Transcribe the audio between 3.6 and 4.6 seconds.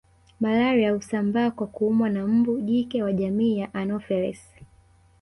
anopheles